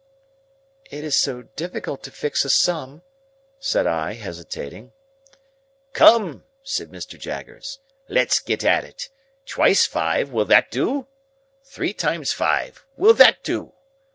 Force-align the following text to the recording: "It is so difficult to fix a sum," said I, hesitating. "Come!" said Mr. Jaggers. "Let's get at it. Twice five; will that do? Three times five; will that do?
"It 0.89 1.03
is 1.03 1.15
so 1.15 1.43
difficult 1.43 2.01
to 2.01 2.09
fix 2.11 2.43
a 2.43 2.49
sum," 2.49 3.03
said 3.59 3.85
I, 3.85 4.13
hesitating. 4.15 4.93
"Come!" 5.93 6.43
said 6.63 6.89
Mr. 6.89 7.19
Jaggers. 7.19 7.77
"Let's 8.09 8.39
get 8.39 8.63
at 8.65 8.83
it. 8.83 9.09
Twice 9.45 9.85
five; 9.85 10.31
will 10.31 10.45
that 10.45 10.71
do? 10.71 11.05
Three 11.63 11.93
times 11.93 12.33
five; 12.33 12.83
will 12.97 13.13
that 13.13 13.43
do? 13.43 13.73